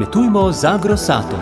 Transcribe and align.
Kmetujmo 0.00 0.52
z 0.52 0.64
agrosatom. 0.64 1.40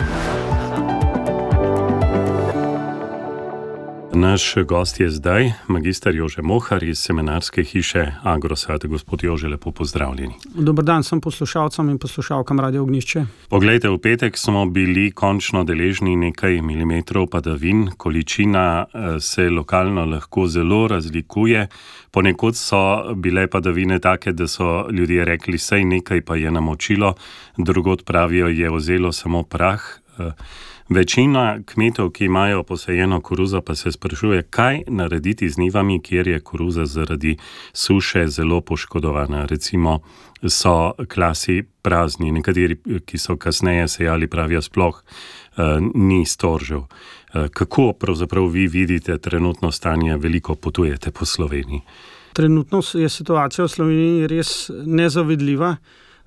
Naš 4.19 4.55
gost 4.67 4.99
je 4.99 5.09
zdaj 5.09 5.51
magistr 5.67 6.15
Jože 6.15 6.41
Mohar 6.41 6.83
iz 6.83 6.99
seminarske 6.99 7.63
hiše 7.63 8.11
Agrosat. 8.23 8.85
Gospod 8.85 9.23
Jože, 9.23 9.47
lepo 9.47 9.71
pozdravljeni. 9.71 10.33
Dobar 10.55 10.85
dan, 10.85 11.03
sem 11.03 11.21
poslušalcem 11.21 11.89
in 11.89 11.97
poslušalkam 11.97 12.59
Radio 12.59 12.81
Ognišče. 12.83 13.23
Poglejte, 13.49 13.89
v 13.89 13.97
petek 13.97 14.37
smo 14.37 14.65
bili 14.65 15.11
končno 15.11 15.63
deležni 15.63 16.15
nekaj 16.15 16.59
milimetrov 16.61 17.27
padavin. 17.31 17.87
Količina 17.97 18.85
eh, 18.93 19.19
se 19.19 19.49
lokalno 19.49 20.05
lahko 20.05 20.47
zelo 20.47 20.87
razlikuje. 20.87 21.67
Ponekod 22.11 22.57
so 22.57 23.13
bile 23.15 23.47
padavine 23.47 23.99
take, 23.99 24.31
da 24.31 24.47
so 24.47 24.89
ljudje 24.91 25.25
rekli, 25.25 25.57
sej 25.57 25.85
nekaj 25.85 26.21
pa 26.21 26.35
je 26.35 26.51
namočilo, 26.51 27.13
drugod 27.57 28.03
pravijo, 28.03 28.47
je 28.47 28.71
vzelo 28.75 29.11
samo 29.11 29.43
prah. 29.43 29.79
Eh, 30.89 30.95
Večina 30.95 31.59
kmetov, 31.65 32.09
ki 32.11 32.25
imajo 32.25 32.63
posajeno 32.63 33.21
koruzo, 33.21 33.61
pa 33.61 33.75
se 33.75 33.91
sprašuje, 33.91 34.43
kaj 34.43 34.81
narediti 34.87 35.49
z 35.49 35.57
njivami, 35.57 36.01
kjer 36.01 36.27
je 36.27 36.39
koruza 36.39 36.85
zaradi 36.85 37.37
suše 37.73 38.27
zelo 38.27 38.61
poškodovana. 38.61 39.45
Recimo 39.45 39.99
so 40.47 40.93
klasi 41.13 41.63
prazni, 41.81 42.31
nekateri, 42.31 42.77
ki 43.05 43.17
so 43.17 43.37
kasneje 43.37 43.87
sejali, 43.87 44.27
pravijo 44.27 44.61
sploh 44.61 45.03
uh, 45.57 45.63
ni 45.95 46.25
storžev. 46.25 46.79
Uh, 46.79 47.47
kako 47.53 47.93
pravzaprav 47.93 48.45
vi 48.45 48.67
vidite 48.67 49.17
trenutno 49.17 49.71
stanje, 49.71 50.17
veliko 50.17 50.55
potujete 50.55 51.11
po 51.11 51.25
Sloveniji? 51.25 51.81
Trenutno 52.33 52.81
je 52.93 53.09
situacija 53.09 53.65
v 53.65 53.69
Sloveniji 53.69 54.27
res 54.27 54.69
nezavedljiva. 54.85 55.75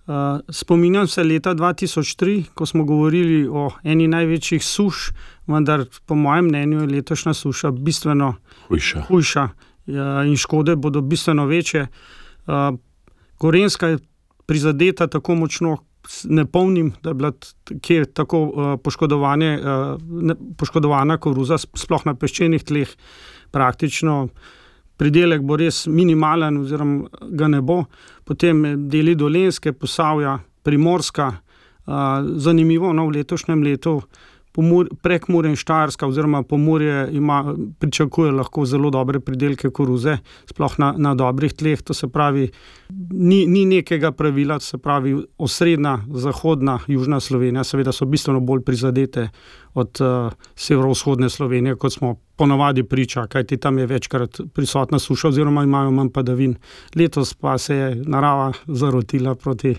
Uh, 0.06 0.41
spominjam 0.48 1.06
se 1.06 1.23
leta 1.23 1.55
2003, 1.55 2.45
ko 2.55 2.66
smo 2.66 2.84
govorili 2.84 3.48
o 3.48 3.70
eni 3.84 4.09
največjih 4.09 4.65
suš, 4.65 5.11
vendar 5.47 5.84
po 6.06 6.14
mojem 6.14 6.44
mnenju 6.44 6.81
je 6.81 6.86
letošnja 6.86 7.34
suša 7.34 7.70
bistveno 7.70 8.34
hujša. 8.69 9.03
hujša 9.09 9.42
uh, 9.42 9.94
in 10.27 10.36
škode 10.36 10.77
bodo 10.77 11.00
bistveno 11.00 11.47
večje. 11.47 11.86
Uh, 12.47 12.78
Gorenska 13.39 13.89
je 13.89 13.98
prizadeta 14.47 15.06
tako 15.06 15.34
močno, 15.34 15.77
ne 16.25 16.47
pomnim, 16.47 16.92
da 17.03 17.11
je 17.11 17.14
bila 17.14 17.33
kjer 17.83 18.06
tako 18.12 18.42
uh, 18.42 18.81
poškodovana 20.59 21.19
koruza, 21.19 21.59
sploh 21.59 22.06
na 22.06 22.14
peščenih 22.14 22.64
tleh, 22.64 22.91
praktično 23.50 24.28
pridelek 25.03 25.42
bo 25.42 25.58
res 25.58 25.86
minimalen, 25.91 26.61
oziroma 26.62 27.27
ga 27.34 27.48
ne 27.50 27.61
bo, 27.67 27.83
potem 28.25 28.62
deli 28.91 29.17
dolenske, 29.19 29.75
posavja, 29.75 30.36
primorska. 30.62 31.33
Zanimivo, 31.83 32.92
no, 32.94 33.09
v 33.09 33.17
letošnjem 33.17 33.64
letu 33.67 33.97
prek 35.03 35.28
Mure 35.28 35.48
in 35.48 35.56
Štajerska, 35.56 36.06
oziroma 36.06 36.42
Pomorje, 36.42 37.08
ima, 37.12 37.55
pričakuje 37.78 38.33
lahko 38.33 38.67
zelo 38.67 38.91
dobre 38.91 39.20
pridelke 39.20 39.70
koruze, 39.70 40.19
sploh 40.47 40.78
na, 40.78 40.92
na 40.98 41.14
dobrih 41.14 41.53
tleh. 41.53 41.83
To 41.83 41.94
se 41.94 42.09
pravi, 42.09 42.50
ni, 43.11 43.47
ni 43.47 43.64
nekega 43.64 44.12
pravila, 44.12 44.61
se 44.61 44.78
pravi, 44.78 45.17
osrednja, 45.39 45.98
zahodna, 46.14 46.78
južna 46.86 47.20
Slovenija, 47.20 47.64
seveda 47.64 47.92
so 47.92 48.05
bistveno 48.05 48.41
bolj 48.41 48.62
prizadete 48.64 49.28
od 49.75 50.00
uh, 50.00 50.33
severovzhodne 50.55 51.31
Slovenije, 51.31 51.77
kot 51.77 51.92
smo 51.92 52.16
ponovadi 52.37 52.83
priča, 52.83 53.27
kajti 53.27 53.56
tam 53.56 53.78
je 53.78 53.87
večkrat 53.87 54.41
prisotna 54.55 54.98
suša, 54.98 55.28
oziroma 55.28 55.62
imajo 55.62 55.91
manj 55.91 56.11
padavin. 56.12 56.56
Letos 56.97 57.34
pa 57.34 57.59
se 57.59 57.77
je 57.77 57.94
narava 57.94 58.53
zarotila 58.66 59.34
proti 59.34 59.75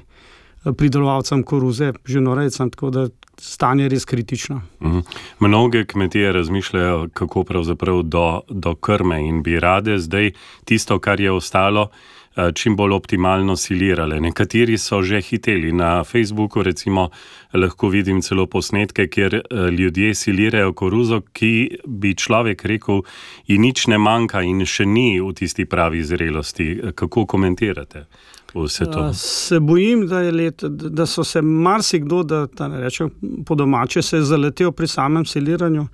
pridelovalcem 0.71 1.43
koruze, 1.43 1.93
živinorejcem, 2.05 2.69
tako 2.69 2.89
da 2.89 3.07
stanje 3.37 3.83
je 3.83 3.89
res 3.89 4.05
kritično. 4.05 4.61
Mhm. 4.81 4.99
Mnoge 5.39 5.85
kmetije 5.85 6.31
razmišljajo, 6.31 7.09
kako 7.13 7.43
pravzaprav 7.43 8.01
do, 8.03 8.41
do 8.49 8.75
krme 8.75 9.21
in 9.27 9.43
bi 9.43 9.59
rade 9.59 9.97
zdaj 9.97 10.31
tisto, 10.65 10.99
kar 10.99 11.19
je 11.19 11.31
ostalo. 11.31 11.89
Čim 12.33 12.75
bolj 12.75 12.95
optimalno 12.95 13.55
silirale. 13.55 14.19
Nekateri 14.21 14.77
so 14.77 15.01
že 15.05 15.21
hiteli 15.21 15.71
na 15.71 16.03
Facebooku, 16.03 16.63
recimo, 16.63 17.09
lahko 17.53 17.89
vidim 17.93 18.21
celo 18.21 18.47
posnetke, 18.47 19.07
kjer 19.07 19.41
ljudje 19.77 20.15
silirajo 20.15 20.73
koruzo, 20.73 21.21
ki 21.33 21.77
bi 21.85 22.15
človek 22.15 22.65
rekel, 22.65 23.03
in 23.47 23.61
nič 23.61 23.87
ne 23.87 23.97
manjka, 23.97 24.41
in 24.41 24.65
še 24.65 24.85
ni 24.85 25.21
v 25.21 25.33
tisti 25.37 25.65
pravi 25.65 26.01
zrelosti. 26.03 26.69
Kako 26.95 27.25
komentirate? 27.25 28.07
vse 28.53 28.85
to? 28.85 29.13
Se 29.13 29.59
bojim, 29.59 30.07
da, 30.07 30.19
let, 30.31 30.63
da 30.69 31.05
so 31.05 31.23
se 31.23 31.41
marsikdo, 31.41 32.23
da, 32.23 32.45
da 32.57 32.67
ne 32.67 32.81
rečem 32.81 33.09
po 33.45 33.55
domače, 33.55 34.01
se 34.01 34.21
zaletel 34.21 34.71
pri 34.71 34.87
samem 34.87 35.25
siliranju, 35.25 35.87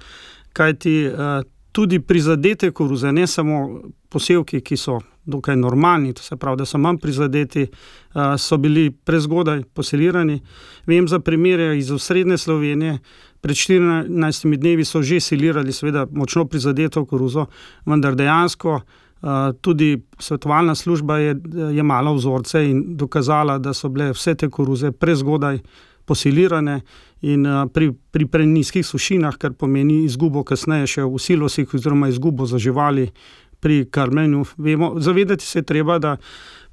kajti 0.54 1.12
tudi 1.72 2.00
prizadete 2.00 2.72
koruze, 2.72 3.12
ne 3.12 3.28
samo 3.28 3.81
posevki, 4.09 4.62
ki 4.62 4.78
so 4.78 5.00
dokaj 5.30 5.56
normalni, 5.56 6.13
to 6.13 6.24
se 6.24 6.35
pravi, 6.38 6.57
da 6.57 6.66
so 6.66 6.78
manj 6.78 6.97
prizadeti, 6.97 7.68
uh, 7.69 8.35
so 8.38 8.57
bili 8.57 8.90
prezgodaj 8.91 9.63
posilirani. 9.74 10.40
Vem 10.85 11.08
za 11.08 11.19
primere 11.19 11.78
iz 11.78 11.91
osrednje 11.91 12.38
Slovenije. 12.38 12.97
Pred 13.41 13.56
14 13.56 14.58
dnevi 14.58 14.85
so 14.85 15.02
že 15.02 15.19
silirali, 15.19 15.72
seveda, 15.72 16.08
močno 16.12 16.46
prizadeto 16.46 17.06
koruzo, 17.06 17.46
vendar 17.85 18.16
dejansko 18.16 18.81
tudi 19.62 20.02
svetovalna 20.19 20.75
služba 20.75 21.18
je 21.18 21.35
jemala 21.74 22.13
vzorce 22.13 22.69
in 22.69 22.84
dokazala, 22.97 23.58
da 23.58 23.74
so 23.74 23.90
bile 23.90 24.12
vse 24.12 24.35
te 24.35 24.50
koruze 24.50 24.91
prezgodaj 24.91 25.59
posilirane 26.09 26.80
in 27.22 27.46
pri, 27.74 27.92
pri 28.12 28.25
preniskih 28.25 28.86
sušinah, 28.86 29.38
kar 29.38 29.53
pomeni 29.53 30.02
izgubo 30.08 30.44
kasneje 30.44 30.88
še 30.96 31.06
v 31.06 31.22
silosih 31.22 31.75
oziroma 31.78 32.09
izgubo 32.09 32.50
za 32.50 32.58
živali 32.58 33.09
pri 33.59 33.84
krmenju. 33.92 34.46
Vemo, 34.58 34.96
zavedati 35.00 35.46
se 35.46 35.59
je 35.59 35.68
treba, 35.70 36.00
da 36.00 36.18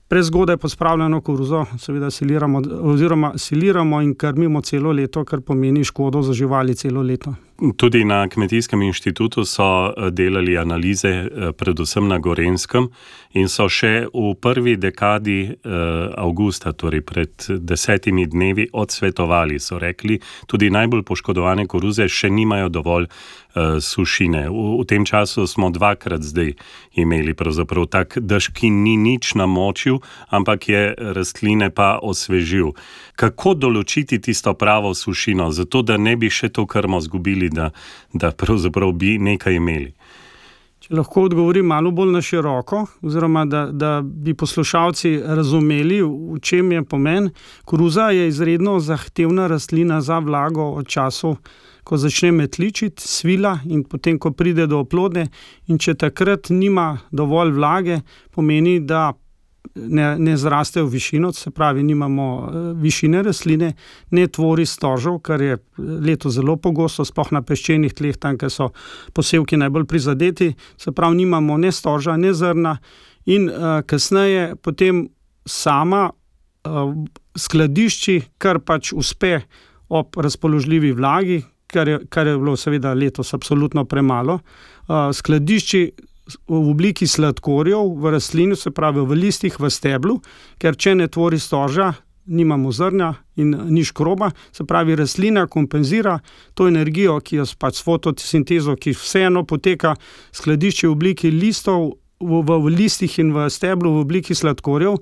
prezgodaj 0.09 0.57
pospravljeno 0.57 1.21
koruzo, 1.21 1.65
seveda 1.79 2.11
siliramo, 2.11 2.63
oziroma 2.81 3.33
siliramo 3.37 4.01
in 4.03 4.15
krmimo 4.15 4.61
celo 4.63 4.93
leto, 4.93 5.25
kar 5.25 5.41
pomeni 5.41 5.85
škodo 5.85 6.23
za 6.23 6.33
živali 6.33 6.75
celo 6.75 7.03
leto. 7.03 7.35
Tudi 7.77 8.05
na 8.05 8.29
Kmetijskem 8.29 8.83
inštitutu 8.83 9.45
so 9.45 9.93
eh, 9.97 10.11
delali 10.11 10.59
analize, 10.59 11.09
eh, 11.09 11.53
predvsem 11.53 12.09
na 12.09 12.19
Gorenskem, 12.19 12.89
in 13.33 13.49
so 13.49 13.65
še 13.69 14.09
v 14.13 14.35
prvi 14.41 14.77
dekadi 14.77 15.39
eh, 15.49 15.57
avgusta, 16.21 16.73
torej 16.73 17.01
pred 17.01 17.49
desetimi 17.49 18.27
dnevi, 18.27 18.69
odsvetovali. 18.73 19.57
So 19.61 19.81
rekli, 19.81 20.21
tudi 20.47 20.69
najbolj 20.71 21.03
poškodovane 21.09 21.67
koruze 21.67 22.09
še 22.09 22.31
nimajo 22.31 22.69
dovolj 22.69 23.09
sušine. 23.81 24.51
V, 24.53 24.65
v 24.77 24.85
tem 24.85 25.09
času 25.09 25.47
smo 25.49 25.71
dvakrat 25.73 26.21
zdaj 26.21 26.53
imeli 26.93 27.33
pravzaprav 27.33 27.87
tak 27.89 28.19
dež, 28.21 28.53
ki 28.53 28.69
ni 28.69 29.01
nič 29.01 29.33
namočil, 29.33 30.05
ampak 30.29 30.69
je 30.69 30.93
rastline 30.93 31.73
pa 31.73 31.97
osvežil. 31.97 32.77
Kako 33.17 33.57
določiti 33.57 34.21
tisto 34.21 34.53
pravo 34.53 34.93
sušino, 34.93 35.49
zato 35.57 35.81
da 35.81 35.97
ne 35.97 36.21
bi 36.21 36.29
še 36.29 36.53
to 36.53 36.69
krmo 36.69 37.01
zgubili? 37.01 37.46
Naredili, 37.51 37.71
da, 38.13 38.29
da 38.29 38.31
pravzaprav 38.31 38.93
bi 38.93 39.19
nekaj 39.19 39.55
imeli. 39.55 39.93
Če 40.81 40.95
lahko 40.95 41.25
odgovorim 41.27 41.67
malo 41.67 41.91
bolj 41.91 42.13
na 42.13 42.21
široko, 42.23 42.87
oziroma 43.03 43.45
da, 43.45 43.67
da 43.73 44.01
bi 44.05 44.35
poslušalci 44.35 45.23
razumeli, 45.25 46.03
v 46.03 46.39
čem 46.41 46.73
je 46.73 46.85
pomen. 46.85 47.31
Koruza 47.65 48.11
je 48.15 48.29
izredno 48.29 48.79
zahtevna 48.81 49.47
rastlina 49.47 50.01
za 50.01 50.19
vlago 50.19 50.63
od 50.77 50.87
času, 50.87 51.37
ko 51.87 51.97
začne 51.97 52.33
metličiti, 52.33 53.03
svila 53.03 53.59
in 53.65 53.85
potem, 53.85 54.19
ko 54.19 54.31
pride 54.31 54.67
do 54.67 54.81
oplode. 54.83 55.27
In 55.67 55.79
če 55.79 55.95
takrat 55.95 56.51
nima 56.51 56.99
dovolj 57.11 57.55
vlage, 57.57 58.01
pomeni, 58.35 58.81
da 58.81 59.13
ne, 59.77 60.19
ne 60.19 60.37
zraste 60.37 60.83
v 60.83 60.89
višino, 60.91 61.33
se 61.33 61.51
pravi, 61.51 61.83
nimamo 61.83 62.27
uh, 62.37 62.55
višine 62.81 63.23
rastline, 63.23 63.73
ne 64.11 64.27
tvori 64.27 64.67
stožov, 64.67 65.21
kar 65.27 65.43
je 65.43 65.59
leto 65.79 66.31
zelo 66.31 66.57
pogosto, 66.57 67.05
sploh 67.05 67.33
na 67.37 67.43
peščenih 67.43 67.95
tleh, 67.95 68.17
tam, 68.21 68.39
kjer 68.41 68.53
so 68.53 68.71
posevki 69.15 69.59
najbolj 69.61 69.87
prizadeti, 69.91 70.53
se 70.81 70.93
pravi, 70.93 71.23
nimamo 71.23 71.59
ne 71.61 71.73
stoža, 71.73 72.17
ne 72.17 72.33
zrna, 72.35 72.77
in 73.27 73.51
uh, 73.51 73.83
kasneje 73.87 74.55
potem 74.63 75.07
sama 75.47 76.09
uh, 76.11 76.95
skladišči, 77.37 78.21
kar 78.39 78.63
pač 78.65 78.93
uspe 78.97 79.41
ob 79.89 80.17
razpoložljivi 80.19 80.93
vlagi, 80.97 81.43
kar 81.71 81.89
je, 81.89 82.01
kar 82.09 82.27
je 82.27 82.39
bilo 82.39 82.57
seveda 82.57 82.95
letos 82.95 83.35
absolutno 83.35 83.85
premalo. 83.85 84.41
Uh, 84.87 85.11
skladišči 85.15 85.83
v 86.49 86.71
obliki 86.71 87.07
sladkorjev 87.07 87.95
v 88.03 88.11
rastlini, 88.11 88.57
se 88.57 88.71
pravi 88.71 89.01
v 89.01 89.15
listih, 89.15 89.55
v 89.61 89.71
steblu, 89.71 90.21
ker 90.59 90.77
če 90.77 90.97
ne 90.99 91.07
tvori 91.09 91.39
stoža, 91.39 91.93
nimamo 92.27 92.73
zrnja 92.73 93.13
in 93.39 93.53
ni 93.71 93.85
škroba, 93.87 94.33
se 94.53 94.65
pravi, 94.67 94.97
rastlina 94.99 95.47
kompenzira 95.47 96.19
to 96.55 96.67
energijo, 96.69 97.21
ki 97.21 97.37
jo 97.37 97.47
pač 97.59 97.79
s 97.79 97.87
fotosintezo, 97.87 98.75
ki 98.75 98.97
vseeno 98.99 99.45
poteka, 99.47 99.95
skladišče 100.35 100.89
v 100.89 100.93
obliki 100.93 101.31
listov. 101.31 101.95
V, 102.17 102.39
v, 102.41 102.71
listih 102.73 103.13
in 103.21 103.35
v 103.35 103.43
steblu, 103.53 103.91
v 103.93 104.01
obliki 104.01 104.33
sladkorjev. 104.33 104.95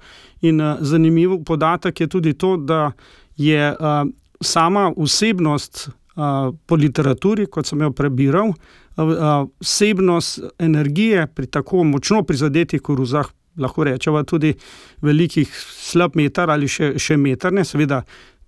In 0.42 0.58
uh, 0.58 0.80
zanimiv 0.82 1.36
podatek 1.46 2.00
je 2.02 2.08
tudi 2.10 2.32
to, 2.34 2.56
da 2.58 2.90
je 3.38 3.68
uh, 3.70 4.02
sama 4.42 4.88
vsebnost 4.98 5.84
uh, 5.86 6.50
po 6.66 6.74
literaturi, 6.74 7.46
kot 7.46 7.70
sem 7.70 7.86
jo 7.86 7.92
prebiral, 7.94 8.50
uh, 8.50 8.83
vsebnost 8.96 10.40
energije 10.58 11.26
pri 11.26 11.46
tako 11.46 11.84
močno 11.84 12.22
prizadetih 12.22 12.82
koruzah, 12.82 13.26
lahko 13.56 13.84
rečemo 13.84 14.22
tudi 14.22 14.54
velikih 15.02 15.50
slab 15.78 16.16
meter 16.16 16.50
ali 16.50 16.68
še, 16.68 16.94
še 16.98 17.16
meterne, 17.16 17.64
seveda 17.64 18.02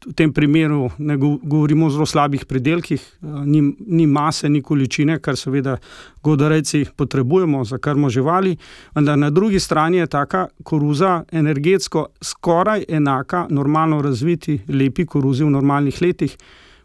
v 0.06 0.12
tem 0.14 0.32
primeru 0.32 0.90
ne 0.98 1.16
govorimo 1.16 1.86
o 1.86 1.90
zelo 1.90 2.06
slabih 2.06 2.44
pridelkih, 2.46 3.02
ni, 3.22 3.62
ni 3.86 4.06
mase, 4.06 4.48
ni 4.48 4.62
količine, 4.62 5.18
kar 5.18 5.38
seveda 5.38 5.78
godarejci 6.22 6.84
potrebujemo 6.96 7.64
za 7.64 7.78
krmo 7.78 8.10
živali. 8.10 8.56
Vendar 8.94 9.18
na 9.18 9.30
drugi 9.30 9.60
strani 9.60 9.96
je 9.96 10.06
taka 10.06 10.46
koruza 10.62 11.24
energetsko 11.32 12.06
skoraj 12.22 12.84
enaka 12.88 13.46
normalno 13.50 14.02
razviti 14.02 14.60
lepi 14.68 15.06
koruzi 15.06 15.44
v 15.44 15.50
normalnih 15.50 16.02
letih. 16.02 16.36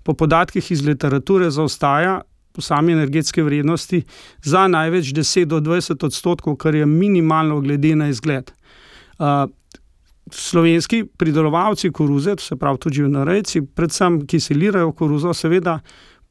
Po 0.03 0.13
podatkih 0.13 0.71
iz 0.71 0.81
literature 0.85 1.51
zaostaja 1.51 2.21
po 2.53 2.61
sami 2.61 2.93
energetski 2.93 3.41
vrednosti 3.41 4.03
za 4.43 4.67
največ 4.67 5.13
10 5.13 5.45
do 5.45 5.59
20 5.59 6.05
odstotkov, 6.05 6.55
kar 6.55 6.75
je 6.75 6.85
minimalno 6.85 7.61
glede 7.61 7.95
na 7.95 8.09
izgled. 8.09 8.51
Uh, 9.19 9.49
slovenski 10.31 11.05
pridelovalci 11.17 11.91
koruze, 11.91 12.35
se 12.39 12.55
pravi 12.55 12.77
tudi 12.77 12.95
živinarejci, 12.95 13.61
predvsem 13.75 14.21
ki 14.27 14.39
silirajo 14.39 14.91
koruzo, 14.91 15.33
seveda 15.33 15.79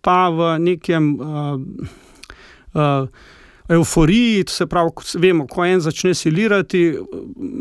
pa 0.00 0.28
v 0.28 0.54
nekem 0.58 1.12
uh, 1.20 1.60
uh, 2.74 3.08
euforiji, 3.70 4.44
se 4.48 4.66
pravi, 4.66 4.90
vemo, 5.18 5.46
ko 5.46 5.64
en 5.64 5.80
začne 5.80 6.14
silirati, 6.14 6.98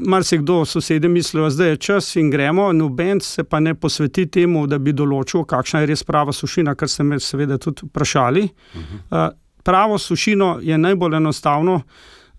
marsikdo 0.07 0.65
sosede 0.65 1.07
mislijo, 1.07 1.49
da 1.49 1.65
je 1.65 1.77
čas 1.77 2.15
in 2.15 2.31
gremo, 2.31 2.71
noben 2.73 3.21
se 3.21 3.43
pa 3.43 3.59
ne 3.59 3.75
posveti 3.75 4.25
temu, 4.25 4.65
da 4.67 4.79
bi 4.79 4.93
določil, 4.93 5.45
kakšna 5.45 5.83
je 5.83 5.91
res 5.93 6.03
prava 6.03 6.33
sušina, 6.33 6.75
kar 6.75 6.89
ste 6.89 7.05
me 7.05 7.19
seveda 7.19 7.57
tudi 7.61 7.85
vprašali. 7.89 8.47
Uh, 9.11 9.29
pravo 9.63 9.97
sušino 9.97 10.57
je 10.61 10.77
najbolj 10.77 11.21
enostavno. 11.21 11.83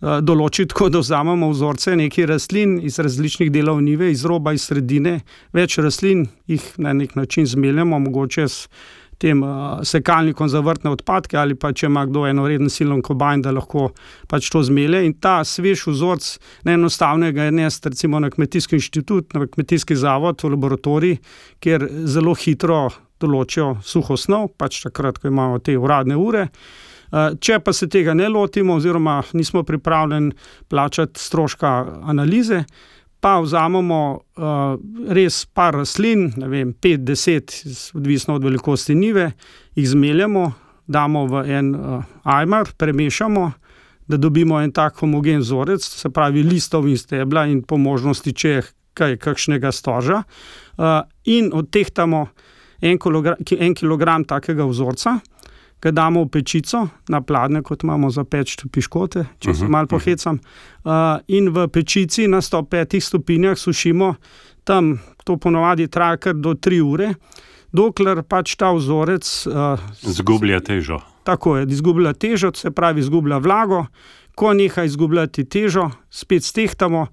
Eh, 0.01 0.23
določiti, 0.25 0.71
tako 0.73 0.87
da 0.89 1.03
vzamemo 1.03 1.51
vzorce 1.51 1.93
nekaj 2.01 2.25
rastlin 2.31 2.79
iz 2.89 2.97
različnih 3.05 3.51
delov 3.53 3.83
nive, 3.85 4.07
iz 4.09 4.23
roba, 4.25 4.55
iz 4.57 4.65
sredine, 4.65 5.19
več 5.53 5.77
rastlin, 5.77 6.23
jih 6.49 6.65
na 6.81 6.95
nek 6.97 7.13
način 7.19 7.45
zmeljemo, 7.45 7.99
mogoče 8.07 8.47
s 8.49 8.71
tem 9.21 9.43
uh, 9.45 9.83
sekalnikom 9.85 10.49
za 10.49 10.63
vrtne 10.65 10.95
odpadke, 10.95 11.37
ali 11.37 11.55
pa 11.59 11.75
če 11.77 11.91
ima 11.91 12.07
kdo 12.09 12.25
eno 12.31 12.47
reden 12.49 12.73
silon 12.73 13.03
kobajn, 13.05 13.45
da 13.45 13.53
lahko 13.53 13.91
pač 14.31 14.49
to 14.53 14.63
zmelje. 14.65 15.03
In 15.07 15.15
ta 15.21 15.41
svež 15.45 15.85
vzorc, 15.91 16.31
ne 16.65 16.79
enostavnega, 16.79 17.49
je 17.49 17.57
nes 17.61 17.81
recimo 17.85 18.21
na 18.21 18.33
kmetijski 18.33 18.79
inštitut, 18.81 19.35
na 19.37 19.45
kmetijski 19.47 19.99
zavod, 19.99 20.41
v 20.41 20.55
laboratorij, 20.55 21.19
kjer 21.61 21.89
zelo 22.09 22.35
hitro 22.35 22.87
določijo 23.21 23.75
suho 23.85 24.17
snov, 24.17 24.55
pač 24.57 24.81
takrat, 24.87 25.21
ko 25.21 25.29
imamo 25.29 25.61
te 25.61 25.77
uradne 25.77 26.17
ure. 26.17 26.49
Eh, 27.11 27.35
če 27.43 27.59
pa 27.65 27.75
se 27.75 27.89
tega 27.91 28.15
ne 28.15 28.29
lotimo, 28.31 28.77
oziroma 28.79 29.21
nismo 29.35 29.65
pripravljeni 29.67 30.33
plačati 30.71 31.21
stroška 31.21 31.73
analize, 32.13 32.63
pa 33.21 33.37
vzamemo 33.41 34.01
uh, 34.17 35.13
res 35.13 35.45
par 35.55 35.77
rastlin, 35.77 36.31
ne 36.41 36.49
vem, 36.49 36.73
pet, 36.73 37.03
deset, 37.05 37.53
odvisno 37.95 38.39
od 38.39 38.45
velikosti 38.45 38.95
nive, 38.97 39.31
jih 39.77 39.89
zmeljemo, 39.93 40.51
damo 40.91 41.27
v 41.29 41.45
en 41.53 41.75
uh, 41.75 42.05
ajmar, 42.25 42.73
premešamo, 42.77 43.51
da 44.11 44.19
dobimo 44.19 44.59
en 44.61 44.73
tak 44.75 44.99
homogen 44.99 45.45
vzorec, 45.45 45.85
se 45.85 46.11
pravi 46.11 46.43
listov 46.43 46.89
in 46.89 46.99
stebla, 46.99 47.47
in 47.47 47.63
po 47.63 47.79
možnosti, 47.79 48.33
če 48.33 48.55
je 48.57 48.63
kaj, 48.99 49.19
kakšnega 49.23 49.73
stoža, 49.73 50.23
uh, 50.25 51.03
in 51.25 51.53
odtehtamo 51.55 52.25
en, 52.81 52.99
en 53.61 53.77
kilogram 53.77 54.25
takega 54.25 54.67
vzorca 54.67 55.21
ga 55.81 55.91
damo 55.91 56.25
v 56.25 56.29
pečico, 56.29 56.89
na 57.09 57.21
pladne, 57.21 57.63
kot 57.63 57.83
imamo 57.85 58.11
za 58.11 58.25
peč 58.25 58.57
piškote, 58.73 59.25
če 59.41 59.55
se 59.55 59.65
mhm, 59.65 59.73
malo 59.73 59.89
mhm. 59.89 59.93
pohecam. 59.95 60.41
Uh, 60.85 60.93
in 61.29 61.51
v 61.55 61.69
pečici 61.73 62.29
na 62.29 62.43
105 62.45 63.01
stopinjah 63.01 63.59
sušimo, 63.59 64.15
tam 64.65 64.99
to 65.25 65.37
ponovadi 65.37 65.89
traja 65.89 66.21
kar 66.21 66.37
do 66.37 66.55
3 66.55 66.83
ure, 66.85 67.15
dokler 67.73 68.23
pač 68.23 68.57
ta 68.61 68.73
vzorec. 68.77 69.25
Uh, 69.49 69.81
zgublja 70.05 70.61
težo. 70.61 71.01
Tako 71.25 71.61
je, 71.61 71.67
izgublja 71.71 72.13
težo, 72.13 72.53
se 72.57 72.71
pravi, 72.71 73.01
izgublja 73.01 73.39
vlago. 73.39 73.87
Ko 74.35 74.55
neha 74.57 74.87
izgubljati 74.89 75.45
težo, 75.45 75.91
spet 76.11 76.45
stehtamo. 76.45 77.09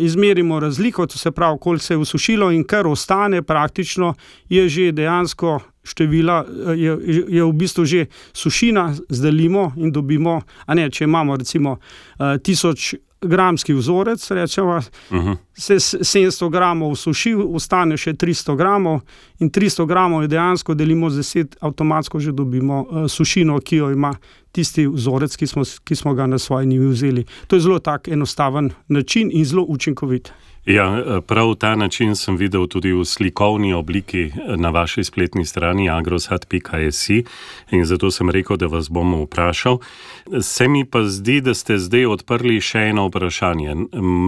Izmerimo 0.00 0.60
razliko, 0.60 1.06
to 1.06 1.18
se 1.18 1.30
pravi, 1.30 1.58
koliko 1.60 1.84
se 1.84 1.94
je 1.94 1.98
usušilo, 1.98 2.50
in 2.52 2.64
kar 2.64 2.86
ostane, 2.86 3.42
praktično 3.42 4.14
je 4.48 4.68
že 4.68 4.92
dejansko 4.92 5.60
števila, 5.84 6.44
je, 6.76 6.98
je 7.28 7.44
v 7.44 7.52
bistvu 7.52 7.84
že 7.84 8.06
sušina, 8.32 8.94
zdelimo 9.08 9.72
in 9.76 9.92
dobimo. 9.92 10.40
Ne, 10.68 10.90
če 10.90 11.04
imamo 11.04 11.36
recimo 11.36 11.78
uh, 11.78 12.36
tisoč 12.42 12.94
gramski 13.20 13.74
vzorec, 13.74 14.30
rečemo, 14.30 14.76
uh 14.76 14.82
-huh. 15.16 15.36
se 15.52 15.74
700 15.74 16.50
gramov 16.50 16.96
suši, 16.96 17.34
ostane 17.34 17.96
še 17.96 18.12
300 18.12 18.56
gramov, 18.56 19.00
in 19.38 19.50
300 19.50 19.86
gramov 19.86 20.26
dejansko 20.26 20.74
delimo 20.74 21.10
z 21.10 21.18
10, 21.18 21.56
avtomatsko 21.60 22.20
že 22.20 22.32
dobimo 22.32 22.86
uh, 22.90 23.06
sušino, 23.10 23.60
ki 23.60 23.76
jo 23.76 23.90
ima 23.90 24.14
tisti 24.52 24.86
vzorec, 24.86 25.36
ki 25.36 25.46
smo, 25.46 25.62
ki 25.84 25.94
smo 25.96 26.14
ga 26.14 26.26
na 26.26 26.38
svoji 26.38 26.66
nivi 26.66 26.86
vzeli. 26.86 27.24
To 27.46 27.56
je 27.56 27.60
zelo 27.60 27.78
tak 27.78 28.08
enostaven 28.08 28.70
način 28.88 29.30
in 29.32 29.44
zelo 29.44 29.64
učinkovit. 29.68 30.32
Ja, 30.68 31.20
prav 31.26 31.54
ta 31.54 31.76
način 31.76 32.16
sem 32.16 32.36
videl 32.36 32.66
tudi 32.66 32.92
v 32.92 33.04
slikovni 33.04 33.72
obliki 33.72 34.32
na 34.56 34.70
vaši 34.70 35.04
spletni 35.04 35.44
strani 35.44 35.90
agrosat.js 35.90 37.08
in 37.70 37.84
zato 37.84 38.10
sem 38.10 38.30
rekel, 38.30 38.56
da 38.56 38.66
vas 38.66 38.90
bom 38.90 39.14
vprašal. 39.22 39.78
Se 40.40 40.68
mi 40.68 40.84
pa 40.84 41.02
zdi, 41.02 41.40
da 41.40 41.54
ste 41.54 41.78
zdaj 41.78 42.06
odprli 42.06 42.60
še 42.60 42.90
eno 42.90 43.06
vprašanje. 43.08 43.74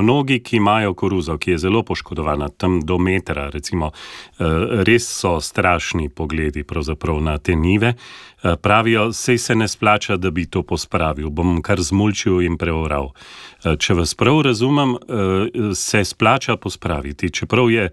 Mnogi, 0.01 0.41
ki 0.41 0.57
imajo 0.57 0.95
koruzo, 0.95 1.37
ki 1.37 1.51
je 1.51 1.59
zelo 1.59 1.83
poškodovana, 1.83 2.49
tam 2.49 2.81
do 2.81 2.99
metra, 2.99 3.51
recimo, 3.51 3.93
eh, 3.93 4.45
res 4.89 5.13
so 5.21 5.41
strašni 5.41 6.09
pogledi 6.09 6.65
na 7.21 7.39
te 7.39 7.57
nive. 7.57 7.95
Eh, 8.43 8.57
pravijo, 8.57 9.13
sej 9.13 9.39
se 9.39 9.55
ne 9.55 9.69
splača, 9.69 10.17
da 10.17 10.31
bi 10.31 10.47
to 10.47 10.63
pospravil, 10.63 11.29
bom 11.31 11.63
kar 11.63 11.81
zmulčil 11.81 12.41
in 12.41 12.57
preoral. 12.59 13.13
Eh, 13.65 13.77
če 13.77 13.95
vas 13.95 14.15
prav 14.15 14.41
razumem, 14.43 14.95
eh, 14.97 15.75
se 15.75 16.05
splača 16.31 16.57
pospraviti, 16.57 17.31
čeprav 17.31 17.71
je 17.71 17.89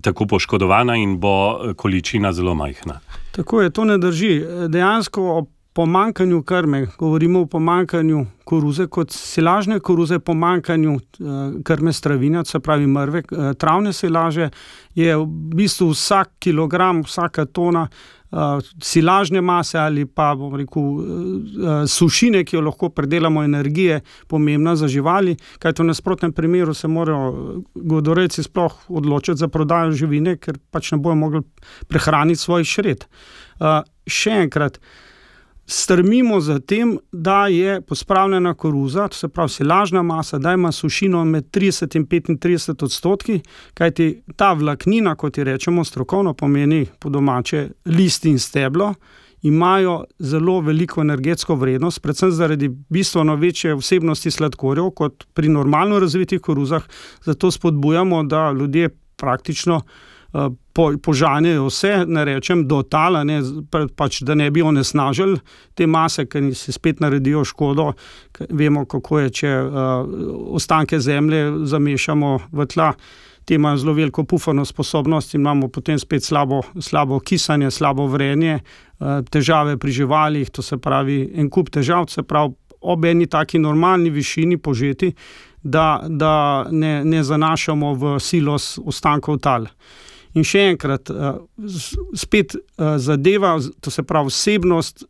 tako 0.00 0.26
poškodovana 0.26 0.96
in 0.96 1.18
bo 1.20 1.60
količina 1.76 2.32
zelo 2.32 2.54
majhna. 2.54 3.00
Tako 3.32 3.62
je, 3.62 3.70
to 3.70 3.84
ne 3.84 3.98
drži. 3.98 4.44
Dejansko 4.68 5.22
o 5.22 5.44
pomankanju 5.72 6.42
krme, 6.42 6.86
govorimo 6.98 7.40
o 7.40 7.46
pomankanju 7.46 8.26
koruze, 8.44 8.86
kot 8.86 9.10
silažne 9.10 9.80
koruze, 9.80 10.18
pomankanju 10.18 10.98
krme 11.64 11.92
stravina, 11.92 12.44
se 12.44 12.60
pravi 12.60 12.86
mrve, 12.86 13.22
travne 13.58 13.92
silaže, 13.92 14.50
je 14.94 15.16
v 15.16 15.26
bistvu 15.54 15.90
vsak 15.92 16.30
kilogram, 16.38 17.02
vsaka 17.02 17.44
tona 17.44 17.88
silažne 18.82 19.40
mase 19.40 19.78
ali 19.78 20.06
pa 20.06 20.32
rekel, 20.56 20.82
uh, 20.82 21.84
sušine, 21.88 22.44
ki 22.44 22.56
jo 22.56 22.62
lahko 22.64 22.88
predelamo 22.88 23.44
energije, 23.44 24.00
pomembna 24.26 24.76
za 24.76 24.88
živali. 24.88 25.36
Kaj 25.58 25.72
to 25.72 25.82
v 25.82 25.90
nasprotnem 25.92 26.32
primeru 26.32 26.74
se 26.74 26.88
morajo 26.88 27.62
godoreci 27.74 28.42
sploh 28.42 28.78
odločiti 28.88 29.38
za 29.38 29.48
prodajo 29.48 29.92
živine, 29.92 30.36
ker 30.36 30.58
pač 30.70 30.92
ne 30.92 30.98
bojo 30.98 31.14
mogli 31.14 31.42
prehraniti 31.88 32.40
svoj 32.40 32.64
šred. 32.64 33.04
Uh, 33.60 33.82
še 34.08 34.42
enkrat 34.46 34.80
strmimo 35.66 36.40
za 36.40 36.58
tem, 36.58 36.98
da 37.12 37.46
je 37.46 37.80
pospravljena 37.80 38.54
koruza, 38.54 39.08
to 39.08 39.16
se 39.16 39.28
pravi, 39.28 39.48
se 39.48 39.64
lažna 39.64 40.02
masa, 40.02 40.38
da 40.38 40.52
ima 40.52 40.72
sušino 40.72 41.24
med 41.24 41.44
30 41.50 41.96
in 41.96 42.06
35 42.06 42.84
odstotki, 42.84 43.40
kajti 43.74 44.22
ta 44.36 44.52
vlaknina, 44.52 45.14
kot 45.14 45.38
jo 45.38 45.44
rečemo 45.44 45.84
strokovno, 45.84 46.34
pomeni 46.34 46.86
po 46.98 47.08
domače 47.08 47.68
list 47.84 48.24
in 48.24 48.38
steblo. 48.38 48.94
Imajo 49.42 50.04
zelo 50.18 50.60
veliko 50.60 51.00
energetsko 51.00 51.54
vrednost, 51.54 52.02
predvsem 52.02 52.30
zaradi 52.30 52.68
bistveno 52.68 53.34
večje 53.34 53.74
vsebnosti 53.74 54.30
sladkorjev 54.30 54.90
kot 54.90 55.24
pri 55.34 55.48
normalno 55.48 55.98
razvitih 55.98 56.40
koruzah. 56.40 56.82
Zato 57.24 57.50
spodbujamo, 57.50 58.22
da 58.22 58.52
ljudje 58.52 58.88
praktično 59.16 59.80
po, 60.72 60.92
požanjejo 61.02 61.66
vse, 61.66 62.04
ne 62.06 62.24
rečem, 62.24 62.64
do 62.68 62.82
tala, 62.82 63.24
ne, 63.24 63.40
pač, 63.96 64.22
da 64.24 64.34
ne 64.34 64.50
bi 64.50 64.62
onesnažili 64.64 65.38
te 65.76 65.86
mase, 65.86 66.24
ker 66.26 66.52
si 66.56 66.72
spet 66.72 67.02
naredijo 67.04 67.44
škodo. 67.44 67.92
Vemo, 68.48 68.86
kako 68.88 69.20
je, 69.24 69.34
če 69.42 69.52
uh, 69.60 69.74
ostanke 70.56 71.00
zemlje 71.00 71.66
zamešamo 71.68 72.32
v 72.52 72.66
tla. 72.66 72.92
Ti 73.44 73.58
imajo 73.58 73.80
zelo 73.82 73.92
veliko 73.98 74.24
pufano 74.24 74.64
sposobnost 74.64 75.34
in 75.34 75.40
imamo 75.42 75.68
potem 75.68 75.98
spet 75.98 76.24
slabo, 76.24 76.62
slabo 76.80 77.18
kisanje, 77.20 77.70
slabo 77.70 78.06
vrenje, 78.08 78.60
uh, 78.60 79.20
težave 79.30 79.76
pri 79.76 79.92
živalih, 79.92 80.50
to 80.50 80.62
se 80.62 80.78
pravi, 80.78 81.26
en 81.36 81.50
kup 81.50 81.70
težav, 81.74 82.08
se 82.08 82.22
pravi, 82.22 82.54
ob 82.82 83.04
eni 83.04 83.28
taki 83.30 83.60
normalni 83.62 84.10
višini 84.10 84.56
požeti, 84.58 85.12
da, 85.62 86.02
da 86.08 86.66
ne, 86.70 87.04
ne 87.04 87.20
zanašamo 87.22 87.92
v 87.94 88.16
silos 88.18 88.78
ostankov 88.82 89.38
tal. 89.38 89.68
In 90.32 90.46
še 90.48 90.62
enkrat, 90.72 91.10
spet 92.16 92.56
zadeva, 92.96 93.58
to 93.84 93.92
se 93.92 94.04
pravi 94.08 94.32
vsebnost 94.32 95.04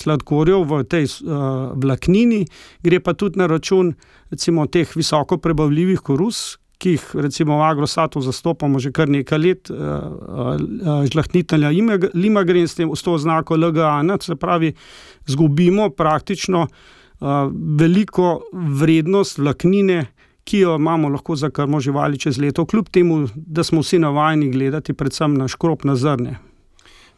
sladkorjev 0.00 0.64
v 0.70 0.80
tej 0.88 1.10
vlaknini, 1.76 2.46
gre 2.80 3.00
pa 3.04 3.12
tudi 3.12 3.40
na 3.42 3.50
račun 3.52 3.92
recimo, 4.32 4.64
teh 4.66 4.88
visoko 4.96 5.36
prebavljivih 5.36 6.00
koruz, 6.00 6.56
ki 6.82 6.96
jih 6.96 7.04
recimo 7.22 7.60
v 7.60 7.66
agrosatu 7.68 8.20
zastopamo 8.24 8.80
že 8.82 8.90
kar 8.90 9.12
nekaj 9.12 9.38
let, 9.38 9.70
žlahtnitelja 11.12 11.70
Limagrin 12.14 12.66
s 12.66 12.80
s 12.80 13.02
to 13.02 13.14
oznako 13.14 13.56
LGA, 13.56 14.02
se 14.24 14.36
pravi, 14.36 14.72
izgubimo 15.28 15.90
praktično 15.90 16.66
veliko 17.78 18.40
vrednost 18.52 19.38
vlaknine, 19.38 20.06
ki 20.44 20.64
jo 20.64 20.76
imamo 20.76 21.08
lahko 21.08 21.36
za 21.36 21.50
krmo 21.50 21.80
živali 21.80 22.18
čez 22.18 22.38
leto, 22.38 22.66
kljub 22.66 22.88
temu, 22.88 23.28
da 23.34 23.64
smo 23.64 23.80
vsi 23.80 23.98
navajeni 23.98 24.50
gledati 24.50 24.92
predvsem 24.92 25.34
na 25.34 25.48
škropna 25.48 25.96
zrnja. 25.96 26.38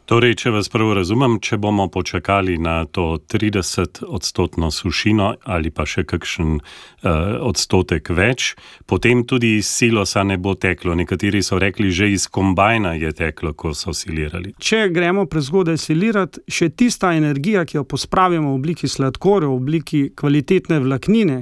Torej, 0.05 0.35
če 0.37 0.51
vas 0.53 0.67
prav 0.69 0.91
razumem, 0.93 1.39
če 1.41 1.57
bomo 1.57 1.87
počakali 1.89 2.59
na 2.61 2.83
to 2.85 3.15
30-odstotno 3.17 4.69
sušino 4.69 5.31
ali 5.49 5.71
pa 5.73 5.87
še 5.89 6.03
kakšen 6.05 6.59
uh, 6.59 7.07
odstotek 7.41 8.11
več, 8.13 8.51
potem 8.85 9.23
tudi 9.25 9.55
iz 9.57 9.71
silosa 9.73 10.21
ne 10.21 10.37
bo 10.37 10.53
teklo. 10.53 10.93
Nekateri 10.93 11.41
so 11.41 11.57
rekli, 11.57 11.89
že 11.89 12.11
iz 12.13 12.27
kombajna 12.29 12.93
je 13.01 13.15
teklo, 13.17 13.55
ko 13.57 13.73
so 13.73 13.95
silirali. 13.97 14.53
Če 14.61 14.91
gremo 14.93 15.25
prezgodaj 15.25 15.81
silirati, 15.81 16.45
še 16.45 16.69
tista 16.77 17.15
energija, 17.17 17.65
ki 17.65 17.79
jo 17.79 17.87
pospravimo 17.89 18.53
v 18.53 18.61
obliki 18.61 18.91
sladkorja, 18.91 19.49
v 19.49 19.57
obliki 19.57 20.03
kvalitetne 20.13 20.83
vlaknine, 20.85 21.41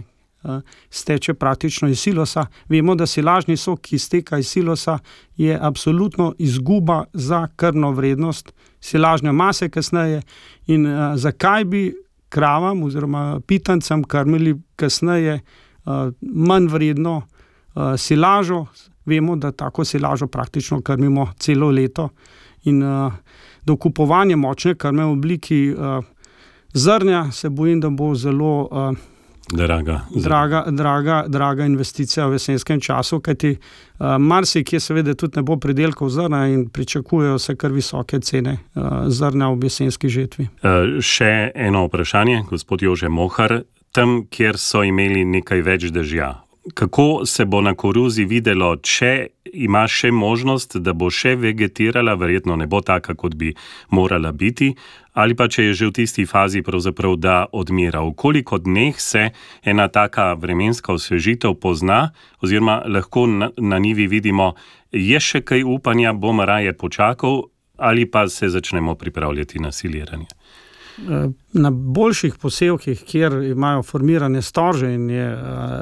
steče 0.89 1.33
praktično 1.33 1.87
iz 1.89 1.99
silosa. 1.99 2.45
Vemo, 2.69 2.95
da 2.95 3.05
silažni 3.05 3.57
sok, 3.57 3.81
ki 3.81 3.95
izteka 3.95 4.37
iz 4.37 4.47
silosa, 4.47 4.99
je 5.37 5.57
absolutno 5.61 6.33
izguba 6.37 7.03
za 7.13 7.47
krvno 7.55 7.91
vrednost 7.91 8.53
silažne 8.81 9.31
mase 9.31 9.69
kasneje. 9.69 10.21
In 10.67 10.85
uh, 10.85 11.15
zakaj 11.15 11.65
bi 11.65 11.93
kravam 12.29 12.83
oziroma 12.83 13.39
pitancem 13.47 14.03
krmili 14.03 14.55
kasneje 14.75 15.39
uh, 15.39 15.93
manj 16.21 16.67
vredno 16.67 17.21
uh, 17.21 17.83
silažo? 17.97 18.65
Vemo, 19.05 19.35
da 19.35 19.51
tako 19.51 19.85
silažo 19.85 20.27
praktično 20.27 20.81
krmimo 20.81 21.27
celo 21.39 21.69
leto. 21.71 22.09
In 22.63 22.83
uh, 22.83 23.13
dokupovanje 23.63 24.35
močne 24.35 24.75
krme 24.75 25.05
v 25.05 25.11
obliki 25.11 25.73
uh, 25.73 26.03
zrnja 26.73 27.31
se 27.31 27.49
bojim, 27.49 27.79
da 27.79 27.89
bo 27.89 28.15
zelo. 28.15 28.67
Uh, 28.71 29.12
Draga, 29.53 30.01
draga, 30.15 30.63
draga, 30.67 31.23
draga 31.27 31.65
investicija 31.65 32.25
v 32.27 32.39
jesenskem 32.39 32.79
času, 32.81 33.19
kajti 33.19 33.51
uh, 33.53 34.15
marsikje, 34.19 34.79
seveda, 34.79 35.13
tudi 35.13 35.37
ne 35.37 35.43
bo 35.45 35.57
pridelkov 35.61 36.09
zrna 36.09 36.47
in 36.49 36.65
pričakujejo 36.69 37.39
se 37.39 37.55
kar 37.55 37.71
visoke 37.71 38.19
cene 38.19 38.57
uh, 38.75 39.05
zrna 39.07 39.51
v 39.53 39.69
jesenski 39.69 40.09
žetvi. 40.09 40.47
Uh, 40.63 40.97
še 41.01 41.51
eno 41.55 41.85
vprašanje, 41.85 42.43
gospod 42.49 42.81
Jože 42.81 43.09
Mohar. 43.09 43.61
Tam, 43.93 44.23
kjer 44.25 44.57
so 44.57 44.81
imeli 44.83 45.21
nekaj 45.25 45.61
več 45.61 45.91
dežja, 45.93 46.31
kako 46.73 47.25
se 47.29 47.45
bo 47.45 47.61
na 47.61 47.75
koruzi 47.77 48.25
videlo, 48.25 48.75
če 48.81 49.13
ima 49.53 49.85
še 49.87 50.11
možnost, 50.11 50.77
da 50.77 50.93
bo 50.93 51.09
še 51.13 51.35
vegetirala, 51.37 52.15
verjetno 52.17 52.57
ne 52.57 52.67
bo 52.67 52.81
taka, 52.81 53.15
kot 53.15 53.35
bi 53.37 53.53
morala 53.89 54.31
biti, 54.31 54.73
ali 55.13 55.37
pa 55.37 55.47
če 55.47 55.69
je 55.69 55.73
že 55.73 55.87
v 55.87 55.93
tisti 55.93 56.25
fazi, 56.25 56.61
da 57.17 57.45
odmira. 57.51 58.01
V 58.01 58.13
koliko 58.15 58.57
dneh 58.57 58.99
se 58.99 59.31
ena 59.63 59.87
taka 59.87 60.33
vremenska 60.33 60.93
osvežitev 60.93 61.53
pozna, 61.55 62.11
oziroma 62.41 62.83
lahko 62.87 63.27
na, 63.27 63.49
na 63.57 63.77
njivi 63.79 64.07
vidimo, 64.07 64.55
je 64.91 65.19
še 65.19 65.41
kaj 65.41 65.63
upanja, 65.63 66.13
bom 66.13 66.41
raje 66.41 66.73
počakal, 66.73 67.49
ali 67.77 68.05
pa 68.05 68.27
se 68.27 68.49
začnemo 68.49 68.95
pripravljati 68.95 69.59
na 69.59 69.71
siliranje. 69.71 70.27
Na 71.53 71.71
boljših 71.71 72.35
posevkih, 72.41 73.03
kjer 73.05 73.33
imajo 73.33 73.83
formirane 73.83 74.41
storže 74.41 74.93
in 74.93 75.09
je 75.09 75.27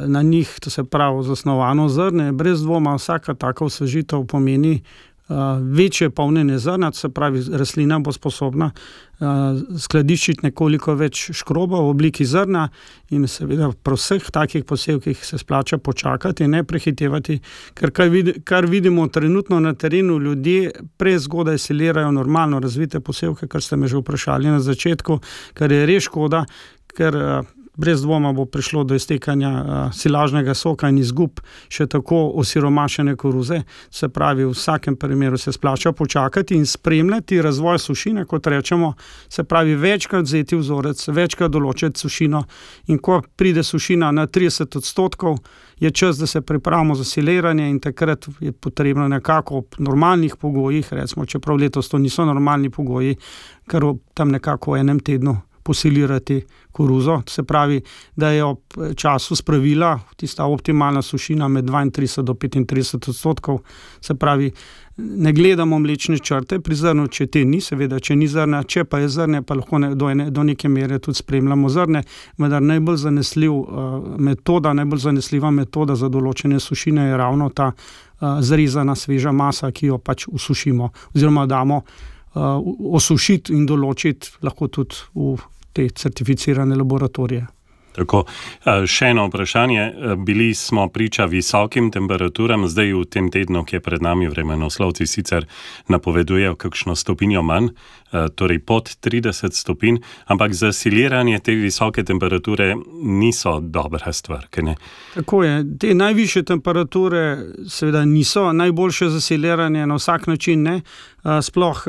na 0.08 0.22
njih, 0.22 0.58
to 0.62 0.70
se 0.70 0.84
pravi, 0.84 1.24
zasnovano 1.24 1.90
zrne, 1.90 2.32
brez 2.32 2.64
dvoma 2.64 2.96
vsaka 2.96 3.34
taka 3.34 3.66
osvežitev 3.66 4.26
pomeni 4.26 4.82
večje 5.62 6.10
polnjenje 6.10 6.60
zrna, 6.60 6.92
se 6.94 7.10
pravi, 7.10 7.44
rastlina 7.52 8.00
bo 8.00 8.12
sposobna 8.12 8.72
skladiščiti 9.78 10.48
nekoliko 10.48 10.96
več 10.98 11.28
škroba 11.38 11.78
v 11.84 11.92
obliki 11.94 12.26
zrna, 12.26 12.66
in 13.14 13.28
seveda, 13.30 13.70
pri 13.84 13.98
vseh 14.00 14.32
takih 14.34 14.66
posevkih 14.66 15.26
se 15.26 15.38
splača 15.38 15.78
počakati 15.78 16.48
ne 16.50 16.64
prehitevati, 16.64 17.38
ker 17.78 17.94
kar, 17.94 18.10
vid, 18.10 18.34
kar 18.44 18.66
vidimo 18.66 19.08
trenutno 19.08 19.60
na 19.60 19.74
terenu, 19.74 20.18
ljudje 20.20 20.72
prezgodaj 20.98 21.62
silirajo 21.62 22.12
normalno 22.12 22.60
razvite 22.60 23.00
posevke, 23.00 23.48
kar 23.48 23.62
ste 23.62 23.78
me 23.78 23.88
že 23.88 24.02
vprašali 24.02 24.50
na 24.50 24.60
začetku, 24.60 25.20
kar 25.54 25.72
je 25.72 25.86
res 25.86 26.10
škoda, 26.10 26.46
ker 26.98 27.16
brez 27.76 28.02
dvoma 28.02 28.34
bo 28.34 28.46
prišlo 28.46 28.84
do 28.84 28.96
iztekanja 28.96 29.50
uh, 29.50 29.94
silažnega 29.94 30.54
soka 30.54 30.90
in 30.90 30.98
izgub 30.98 31.40
še 31.72 31.88
tako 31.88 32.20
osiromašene 32.42 33.16
koruze. 33.16 33.62
Se 33.90 34.10
pravi, 34.10 34.46
v 34.46 34.56
vsakem 34.56 34.96
primeru 34.96 35.38
se 35.38 35.52
splača 35.52 35.92
počakati 35.92 36.56
in 36.56 36.66
spremljati 36.66 37.42
razvoj 37.42 37.80
sušine, 37.80 38.26
kot 38.26 38.48
rečemo, 38.48 38.94
se 39.30 39.44
pravi, 39.44 39.76
večkrat 39.76 40.28
vzeti 40.28 40.60
vzorec, 40.60 41.08
večkrat 41.08 41.52
določiti 41.52 42.00
sušino. 42.00 42.44
In 42.88 43.00
ko 43.00 43.22
pride 43.36 43.64
sušina 43.64 44.12
na 44.12 44.28
30 44.28 44.78
odstotkov, 44.78 45.40
je 45.82 45.90
čas, 45.92 46.18
da 46.18 46.28
se 46.28 46.42
pripravimo 46.42 46.96
za 46.96 47.04
siliranje, 47.04 47.70
in 47.70 47.80
takrat 47.80 48.28
je 48.40 48.52
potrebno 48.52 49.08
nekako 49.08 49.64
ob 49.64 49.80
normalnih 49.80 50.36
pogojih, 50.38 50.94
recimo, 50.94 51.26
čeprav 51.26 51.58
letos 51.58 51.90
to 51.90 51.98
niso 51.98 52.26
normalni 52.26 52.70
pogoji, 52.70 53.16
kar 53.68 53.88
tam 54.14 54.30
nekako 54.32 54.76
v 54.76 54.84
enem 54.84 55.00
tednu 55.00 55.40
posilirati 55.64 56.42
koruzo. 56.72 57.22
Se 57.28 57.44
pravi, 57.44 57.82
da 58.16 58.30
je 58.30 58.44
ob 58.44 58.60
času 58.96 59.36
spravila 59.36 60.00
tista 60.16 60.46
optimalna 60.46 61.02
sušina 61.02 61.48
med 61.48 61.66
32 61.66 62.22
do 62.22 62.34
35 62.34 63.10
odstotkov. 63.10 63.60
Se 64.02 64.16
pravi, 64.16 64.52
ne 64.98 65.34
gledamo 65.34 65.80
mlečne 65.80 66.20
črte 66.20 66.60
pri 66.60 66.76
zrnu, 66.76 67.08
če 67.08 67.28
te 67.32 67.44
ni, 67.46 67.62
seveda, 67.62 68.00
če 68.00 68.16
ni 68.16 68.28
zrna, 68.28 68.64
če 68.64 68.84
pa 68.90 69.02
je 69.02 69.10
zrne, 69.10 69.42
pa 69.42 69.56
lahko 69.58 69.80
ne, 69.80 69.94
do, 69.96 70.10
ene, 70.12 70.30
do 70.32 70.44
neke 70.44 70.70
mere 70.70 71.00
tudi 71.00 71.18
spremljamo 71.22 71.70
zrne. 71.70 72.04
Vendar 72.38 72.62
najbolj 72.62 73.02
zanesljiv 73.06 73.54
uh, 73.54 73.98
metoda, 74.20 74.74
najbolj 74.78 75.06
zanesljiva 75.08 75.52
metoda 75.52 75.96
za 75.96 76.10
določene 76.12 76.60
sušine 76.60 77.10
je 77.10 77.18
ravno 77.18 77.50
ta 77.50 77.72
uh, 77.72 78.40
zrezana 78.44 78.96
sveža 78.96 79.32
masa, 79.32 79.72
ki 79.72 79.94
jo 79.94 80.00
pač 80.00 80.28
usušimo 80.32 80.92
oziroma 81.16 81.48
damo 81.50 81.84
osušiti 82.36 83.54
in 83.54 83.66
določiti, 83.68 84.38
lahko 84.42 84.68
tudi 84.68 84.96
v 85.16 85.36
te 85.74 85.90
certificirane 85.90 86.76
laboratorije. 86.76 87.48
Tako, 87.96 88.24
še 88.88 89.12
eno 89.12 89.26
vprašanje. 89.28 90.16
Bili 90.26 90.54
smo 90.56 90.88
priča 90.90 91.26
visokim 91.26 91.92
temperaturam, 91.92 92.68
zdaj 92.68 92.94
v 92.94 93.06
tem 93.06 93.30
tednu, 93.32 93.66
ki 93.68 93.76
je 93.76 93.84
pred 93.84 94.02
nami, 94.02 94.30
vremenoslovci 94.32 95.08
sicer 95.08 95.48
napovedujejo 95.92 96.56
kakšno 96.56 96.96
stopinjo 96.96 97.44
manj, 97.44 97.72
torej 98.36 98.60
pod 98.60 98.90
30 99.04 99.56
stopinj, 99.56 100.02
ampak 100.26 100.54
za 100.54 100.72
siliranje 100.72 101.40
te 101.40 101.56
visoke 101.56 102.04
temperature 102.04 102.76
niso 103.04 103.60
dobra 103.60 104.14
stvar. 104.14 104.48
Tako 105.16 105.44
je. 105.44 105.64
Te 105.80 105.94
najviše 105.94 106.44
temperature 106.44 107.38
seveda 107.68 108.06
niso 108.06 108.52
najboljše 108.54 109.10
za 109.10 109.22
siliranje 109.22 109.88
na 109.88 109.96
vsak 109.96 110.28
način, 110.28 110.64
ne. 110.64 110.82
sploh 111.42 111.84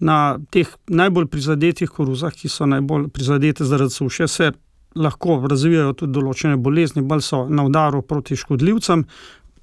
na 0.00 0.38
teh 0.50 0.68
najbolj 0.88 1.26
prizadetih 1.26 1.90
koruzah, 1.90 2.32
ki 2.32 2.48
so 2.48 2.66
najbolj 2.66 3.08
prizadete 3.12 3.64
zaradi 3.64 3.90
suše, 3.90 4.28
se 4.28 4.52
lahko 4.98 5.40
razvijajo 5.50 5.94
tudi 6.02 6.16
določene 6.18 6.56
bolezni, 6.56 7.02
bolj 7.06 7.22
so 7.26 7.44
na 7.48 7.64
udaru 7.66 8.02
proti 8.02 8.36
škodljivcem. 8.36 9.04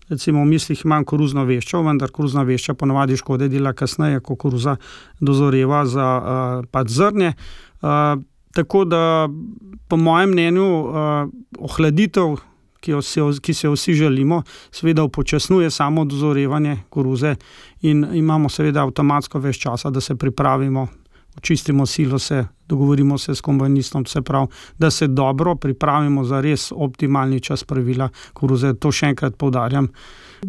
Recimo 0.07 0.45
v 0.45 0.47
mislih 0.53 0.85
imam 0.85 1.03
koruzno 1.03 1.43
veščo, 1.47 1.81
vendar 1.83 2.13
koruzna 2.15 2.45
vešča 2.47 2.77
ponovadi 2.79 3.17
škode 3.19 3.49
dela 3.51 3.73
kasneje, 3.75 4.21
ko 4.23 4.37
koruza 4.39 4.77
dozoreva 5.19 5.83
za 5.85 6.07
uh, 6.17 6.67
pač 6.71 6.93
zrnje. 6.95 7.33
Uh, 7.81 8.15
tako 8.55 8.85
da, 8.87 9.01
po 9.91 9.99
mojem 9.99 10.31
mnenju, 10.31 10.67
uh, 10.67 11.33
ohladitev 11.59 12.37
ki, 12.79 12.91
jo 12.91 13.31
ki 13.41 13.53
se 13.53 13.67
jo 13.67 13.73
vsi 13.73 13.93
želimo, 13.93 14.43
seveda 14.71 15.03
upočasnjuje 15.03 15.69
samo 15.71 16.05
dozorevanje 16.05 16.77
koruze, 16.89 17.35
in 17.81 18.05
imamo 18.13 18.49
seveda 18.49 18.83
avtomatsko 18.83 19.39
več 19.39 19.59
časa, 19.59 19.89
da 19.89 20.01
se 20.01 20.15
pripravimo, 20.15 20.87
očistimo 21.37 21.85
silose, 21.85 22.45
dogovorimo 22.67 23.17
se 23.17 23.35
s 23.35 23.41
kombajnistom, 23.41 24.05
se 24.05 24.21
pravi, 24.21 24.47
da 24.77 24.91
se 24.91 25.07
dobro 25.07 25.55
pripravimo 25.55 26.23
za 26.23 26.41
res 26.41 26.71
optimalni 26.75 27.39
čas 27.39 27.63
pravila 27.63 28.09
koruze. 28.33 28.73
To 28.73 28.91
še 28.91 29.13
enkrat 29.13 29.37
poudarjam. 29.37 29.87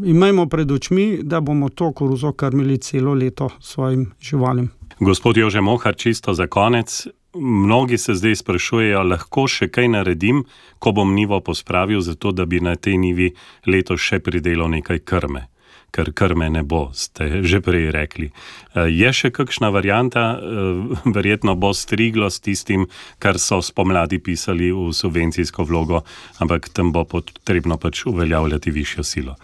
Imajmo 0.04 0.46
pred 0.48 0.70
očmi, 0.70 1.20
da 1.22 1.40
bomo 1.40 1.68
to 1.68 1.92
koruzo 1.92 2.32
krmili 2.32 2.78
celo 2.78 3.14
leto 3.14 3.48
svojim 3.60 4.10
živalim. 4.20 4.68
Gospod 5.00 5.36
Jože 5.36 5.60
Mohar, 5.60 5.94
čisto 5.96 6.34
za 6.34 6.46
konec, 6.46 7.06
mnogi 7.34 7.98
se 7.98 8.14
zdaj 8.14 8.36
sprašujejo, 8.36 9.02
lahko 9.02 9.46
še 9.48 9.68
kaj 9.70 9.88
naredim, 9.94 10.42
ko 10.78 10.92
bom 10.92 11.14
nivo 11.14 11.40
pospravil, 11.40 12.00
zato 12.00 12.32
da 12.32 12.44
bi 12.44 12.60
na 12.60 12.74
tej 12.76 12.98
nivi 12.98 13.30
letos 13.66 14.00
še 14.00 14.18
pridelal 14.18 14.70
nekaj 14.70 15.04
krme. 15.04 15.46
Ker 15.90 16.12
krme 16.12 16.50
ne 16.50 16.62
bo, 16.62 16.88
ste 16.92 17.42
že 17.42 17.60
prej 17.64 17.90
rekli. 17.94 18.28
Eh, 18.28 18.88
je 18.92 19.12
še 19.12 19.30
kakšna 19.34 19.72
varijanta, 19.72 20.24
eh, 20.36 21.10
verjetno 21.16 21.56
bo 21.56 21.72
striglo 21.72 22.30
s 22.30 22.40
tistim, 22.40 22.86
kar 23.18 23.38
so 23.38 23.62
spomladi 23.64 24.20
pisali 24.20 24.70
v 24.72 24.92
subvencijsko 24.92 25.64
vlogo, 25.64 26.04
ampak 26.38 26.68
tam 26.68 26.92
bo 26.92 27.04
potrebno 27.04 27.78
pač 27.80 28.06
uveljavljati 28.06 28.70
višjo 28.70 29.04
silo. 29.04 29.36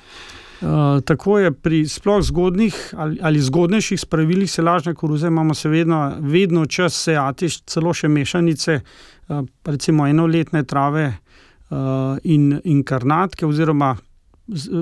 Uh, 0.65 1.03
tako 1.05 1.39
je 1.39 1.51
pri 1.53 1.83
sploh 1.89 2.23
zgodnih 2.25 2.95
ali, 2.97 3.19
ali 3.21 3.41
zgodnejših 3.43 4.01
spravilih 4.01 4.51
se 4.51 4.63
lažne 4.63 4.95
koruze, 4.95 5.27
imamo 5.27 5.55
seveda 5.55 6.17
vedno 6.21 6.63
čas 6.67 6.95
sejati, 6.95 7.51
celo 7.67 7.93
še 7.93 8.09
mešanice, 8.09 8.79
uh, 8.81 9.43
recimo 9.67 10.07
enoletne 10.07 10.63
trave 10.65 11.05
uh, 11.11 12.17
in, 12.25 12.55
in 12.65 12.81
karnatke, 12.87 13.45
oziroma 13.47 13.97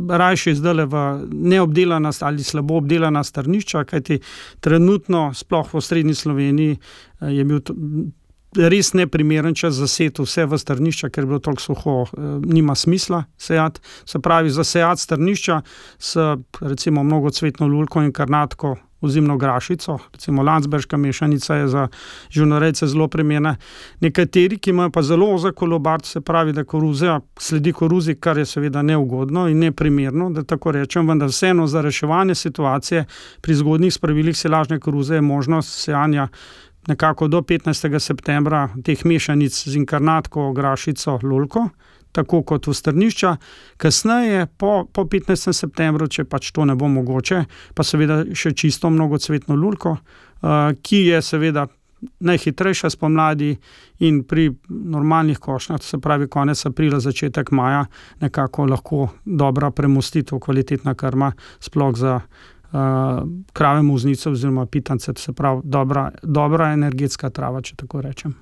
raje 0.09 0.55
zdaj 0.55 0.87
v 0.91 1.05
neobdelana 1.33 2.11
ali 2.21 2.43
slabo 2.43 2.81
obdelana 2.83 3.25
strnišča, 3.25 3.85
kajti 3.85 4.19
trenutno, 4.61 5.31
sploh 5.35 5.75
v 5.75 5.81
srednji 5.81 6.15
Sloveniji, 6.15 6.77
uh, 7.21 7.31
je 7.31 7.45
bil. 7.45 7.61
To, 7.61 7.77
Res 8.53 8.91
ne 8.93 9.07
primeren 9.09 9.55
čas 9.57 9.79
za 9.81 9.87
set 9.89 10.19
vse 10.21 10.45
v 10.45 10.59
strnišča, 10.61 11.09
ker 11.09 11.25
je 11.25 11.29
bilo 11.31 11.39
tako 11.41 11.63
suho, 11.65 11.95
nima 12.45 12.75
smisla 12.77 13.23
sejati. 13.41 13.81
Se 14.05 14.21
pravi, 14.21 14.53
za 14.53 14.61
sejati 14.65 15.01
strnišča 15.01 15.61
s 15.97 16.17
recimo 16.61 17.01
mnogo 17.03 17.31
cvetno 17.33 17.65
lulko 17.67 18.03
in 18.05 18.13
karnatko 18.13 18.75
ozimno 19.03 19.37
grašico, 19.37 19.99
recimo 20.13 20.43
Landsberška 20.43 20.97
mešanica 20.97 21.55
je 21.55 21.69
za 21.69 21.89
žunorece 22.31 22.87
zelo 22.87 23.09
primerna. 23.09 23.57
Nekateri, 24.01 24.59
ki 24.59 24.71
imajo 24.71 24.91
pa 24.91 25.03
zelo 25.03 25.35
ozek 25.35 25.55
kolobar, 25.55 26.01
se 26.05 26.21
pravi, 26.21 26.53
da 26.53 26.65
koruza 26.65 27.21
sledi 27.39 27.73
koruzi, 27.73 28.15
kar 28.15 28.39
je 28.39 28.47
seveda 28.47 28.83
neugodno 28.83 29.49
in 29.49 29.59
neprimerno, 29.59 30.31
da 30.31 30.43
tako 30.43 30.73
rečem, 30.73 31.09
vendar 31.09 31.29
vseeno 31.29 31.67
za 31.67 31.81
reševanje 31.81 32.35
situacije 32.35 33.05
pri 33.41 33.55
zgodnih 33.55 33.95
spravilih 33.95 34.37
silažne 34.37 34.81
koruze 34.81 35.15
je 35.15 35.21
možnost 35.21 35.85
sejanja 35.85 36.29
nekako 36.87 37.29
do 37.29 37.41
15. 37.41 37.99
septembra 37.99 38.69
teh 38.85 39.05
mešanic 39.05 39.65
z 39.69 39.77
inkarnatko, 39.77 40.53
grašico, 40.53 41.19
lulko 41.23 41.69
tako 42.13 42.43
kot 42.47 42.67
v 42.67 42.75
strnišča. 42.77 43.37
Kasneje, 43.77 44.47
po, 44.57 44.85
po 44.93 45.05
15. 45.05 45.53
septembru, 45.57 46.09
če 46.09 46.25
pač 46.25 46.53
to 46.53 46.67
ne 46.69 46.77
bo 46.79 46.89
mogoče, 46.93 47.45
pa 47.75 47.87
seveda 47.87 48.23
še 48.37 48.55
čisto 48.57 48.91
mnogo 48.93 49.19
cvetno 49.19 49.57
lulko, 49.59 49.97
uh, 49.99 50.73
ki 50.83 51.07
je 51.13 51.23
seveda. 51.23 51.69
Najhitrejša 52.03 52.89
spomladi 52.91 53.53
in 54.03 54.17
pri 54.27 54.49
normalnih 54.67 55.39
košnjah, 55.39 55.79
se 55.87 56.01
pravi 56.03 56.27
konec 56.27 56.59
aprila, 56.67 56.99
začetek 56.99 57.53
maja, 57.55 57.85
nekako 58.19 58.67
lahko 58.67 59.05
dobra 59.23 59.71
premustitev, 59.71 60.41
kvalitetna 60.43 60.97
krma, 60.99 61.31
sploh 61.63 61.95
za 61.95 62.17
krave 63.53 63.83
muznice 63.83 64.31
oziroma 64.31 64.67
pitance, 64.67 65.13
se 65.17 65.33
pravi 65.33 65.61
dobra, 65.65 66.11
dobra 66.23 66.73
energetska 66.73 67.31
trava, 67.31 67.61
če 67.63 67.77
tako 67.77 68.01
rečem. 68.01 68.35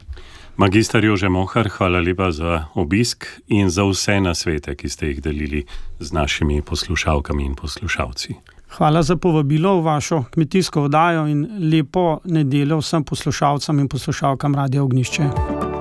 Magister 0.56 1.04
Jože 1.04 1.28
Mohar, 1.28 1.68
hvala 1.68 2.00
lepa 2.00 2.30
za 2.30 2.64
obisk 2.74 3.26
in 3.48 3.70
za 3.70 3.84
vse 3.88 4.20
nasvete, 4.20 4.74
ki 4.76 4.88
ste 4.88 5.08
jih 5.08 5.22
delili 5.22 5.64
z 5.98 6.12
našimi 6.12 6.62
poslušalkami 6.62 7.44
in 7.44 7.54
poslušalci. 7.54 8.34
Hvala 8.76 9.02
za 9.02 9.16
povabilo 9.16 9.80
v 9.80 9.84
vašo 9.84 10.24
kmetijsko 10.30 10.82
oddajo 10.82 11.26
in 11.26 11.48
lepo 11.72 12.20
nedeljo 12.24 12.78
vsem 12.78 13.04
poslušalcem 13.04 13.78
in 13.78 13.88
poslušalkam 13.88 14.54
Radio 14.54 14.84
Ognišče. 14.84 15.30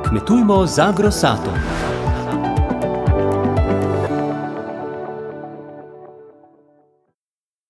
Kmetujmo 0.09 0.65
z 0.65 0.79
agrosatom. 0.79 1.98